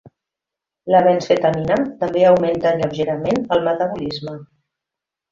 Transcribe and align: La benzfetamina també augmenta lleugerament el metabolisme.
La 0.93 1.01
benzfetamina 1.07 1.75
també 1.99 2.23
augmenta 2.29 2.71
lleugerament 2.79 3.41
el 3.57 3.61
metabolisme. 3.69 4.35